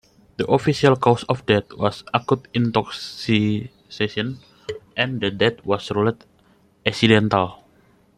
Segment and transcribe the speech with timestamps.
[0.37, 4.39] The official cause of death was acute intoxication,
[4.97, 6.25] and the death was ruled
[6.83, 7.59] accidental.